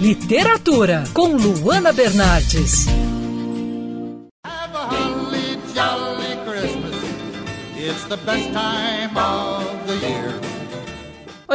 [0.00, 2.86] Literatura com Luana Bernardes.
[7.78, 10.45] It's the best time of the year.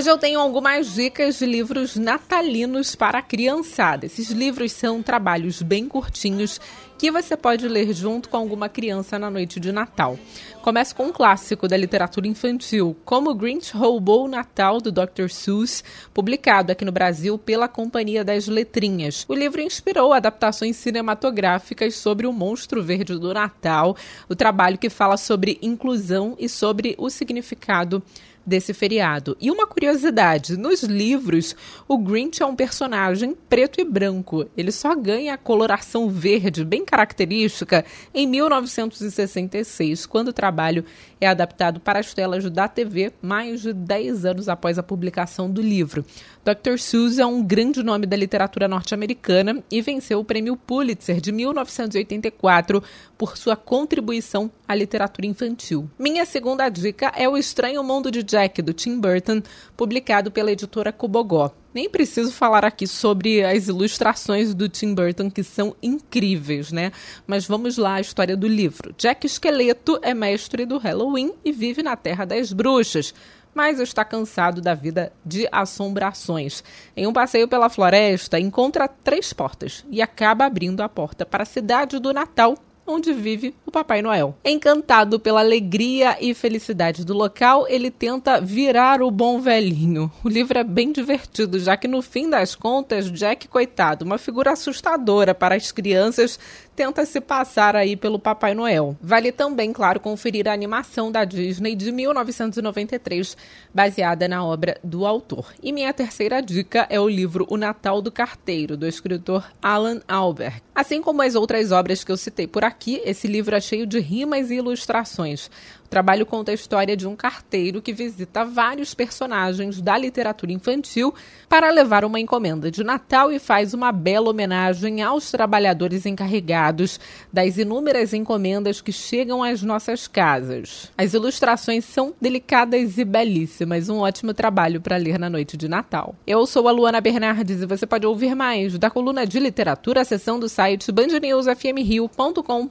[0.00, 4.06] Hoje eu tenho algumas dicas de livros natalinos para a criançada.
[4.06, 6.58] Esses livros são trabalhos bem curtinhos
[6.96, 10.18] que você pode ler junto com alguma criança na noite de Natal.
[10.62, 15.28] Começo com um clássico da literatura infantil, Como Grinch Roubou o Natal, do Dr.
[15.28, 15.84] Seuss,
[16.14, 19.26] publicado aqui no Brasil pela Companhia das Letrinhas.
[19.28, 23.94] O livro inspirou adaptações cinematográficas sobre o monstro verde do Natal,
[24.30, 28.02] o trabalho que fala sobre inclusão e sobre o significado
[28.44, 29.36] desse feriado.
[29.40, 31.54] E uma curiosidade: nos livros,
[31.86, 34.46] o Grinch é um personagem preto e branco.
[34.56, 40.84] Ele só ganha a coloração verde, bem característica, em 1966, quando o trabalho
[41.20, 45.60] é adaptado para as telas da TV, mais de 10 anos após a publicação do
[45.60, 46.04] livro.
[46.44, 46.78] Dr.
[46.78, 52.82] Seuss é um grande nome da literatura norte-americana e venceu o prêmio Pulitzer de 1984
[53.18, 55.90] por sua contribuição à literatura infantil.
[55.98, 59.42] Minha segunda dica é O Estranho Mundo de Jack, do Tim Burton,
[59.76, 61.52] publicado pela editora Cobogó.
[61.74, 66.92] Nem preciso falar aqui sobre as ilustrações do Tim Burton, que são incríveis, né?
[67.26, 68.94] Mas vamos lá à história do livro.
[68.96, 73.12] Jack Esqueleto é mestre do Halloween e vive na Terra das Bruxas
[73.52, 76.62] mas está cansado da vida de assombrações.
[76.96, 81.46] Em um passeio pela floresta, encontra três portas e acaba abrindo a porta para a
[81.46, 82.56] cidade do Natal,
[82.90, 84.36] onde vive o Papai Noel.
[84.44, 90.10] Encantado pela alegria e felicidade do local, ele tenta virar o bom velhinho.
[90.24, 94.52] O livro é bem divertido, já que no fim das contas, Jack, coitado, uma figura
[94.52, 96.38] assustadora para as crianças,
[96.80, 98.96] tenta se passar aí pelo Papai Noel.
[99.02, 103.36] Vale também, claro, conferir a animação da Disney de 1993,
[103.74, 105.52] baseada na obra do autor.
[105.62, 110.62] E minha terceira dica é o livro O Natal do Carteiro, do escritor Alan Albert.
[110.74, 114.00] Assim como as outras obras que eu citei por aqui, esse livro é cheio de
[114.00, 115.50] rimas e ilustrações.
[115.84, 121.12] O trabalho conta a história de um carteiro que visita vários personagens da literatura infantil
[121.48, 127.00] para levar uma encomenda de Natal e faz uma bela homenagem aos trabalhadores encarregados
[127.32, 130.92] das inúmeras encomendas que chegam às nossas casas.
[130.96, 136.14] As ilustrações são delicadas e belíssimas, um ótimo trabalho para ler na noite de Natal.
[136.24, 140.38] Eu sou a Luana Bernardes e você pode ouvir mais da coluna de literatura, seção
[140.38, 142.69] do site bandnewsfmrio.com.br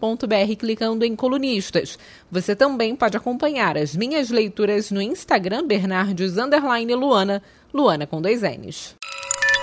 [0.56, 2.00] clicando em colunistas.
[2.32, 6.38] Você também pode acompanhar as minhas leituras no Instagram Bernardes
[6.96, 7.42] Luana,
[7.74, 8.96] Luana com dois N's.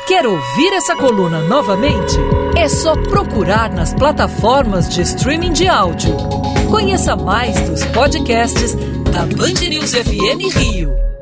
[0.07, 2.15] Quer ouvir essa coluna novamente?
[2.57, 6.17] É só procurar nas plataformas de streaming de áudio.
[6.71, 8.75] Conheça mais dos podcasts
[9.13, 11.16] da Band News FM Rio.